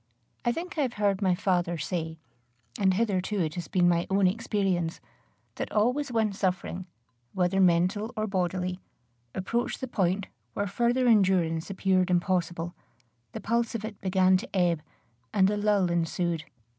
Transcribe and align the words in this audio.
I 0.43 0.51
think 0.51 0.79
I 0.79 0.81
have 0.81 0.93
heard 0.93 1.21
my 1.21 1.35
father 1.35 1.77
say, 1.77 2.17
and 2.79 2.95
hitherto 2.95 3.39
it 3.39 3.53
has 3.53 3.67
been 3.67 3.87
my 3.87 4.07
own 4.09 4.25
experience, 4.25 4.99
that 5.57 5.71
always 5.71 6.11
when 6.11 6.33
suffering, 6.33 6.87
whether 7.33 7.61
mental 7.61 8.11
or 8.17 8.25
bodily, 8.25 8.79
approached 9.35 9.79
the 9.79 9.87
point 9.87 10.25
where 10.53 10.65
further 10.65 11.05
endurance 11.07 11.69
appeared 11.69 12.09
impossible, 12.09 12.73
the 13.33 13.41
pulse 13.41 13.75
of 13.75 13.85
it 13.85 14.01
began 14.01 14.37
to 14.37 14.49
ebb, 14.55 14.81
and 15.35 15.51
a 15.51 15.55
lull 15.57 15.91
ensued. 15.91 16.45